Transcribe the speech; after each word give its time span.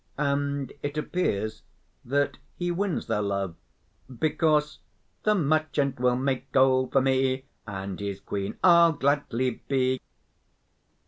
And 0.17 0.73
it 0.81 0.97
appears 0.97 1.61
that 2.03 2.39
he 2.55 2.71
wins 2.71 3.05
their 3.05 3.21
love 3.21 3.53
because: 4.19 4.79
The 5.21 5.35
merchant 5.35 5.99
will 5.99 6.15
make 6.15 6.51
gold 6.51 6.91
for 6.93 7.01
me 7.01 7.45
And 7.67 7.99
his 7.99 8.19
queen 8.19 8.57
I'll 8.63 8.93
gladly 8.93 9.61
be. 9.67 10.01